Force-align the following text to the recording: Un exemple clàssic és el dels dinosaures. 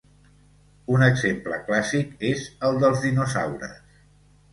Un 0.93 1.03
exemple 1.07 1.59
clàssic 1.67 2.25
és 2.31 2.47
el 2.71 2.81
dels 2.85 3.05
dinosaures. 3.09 3.77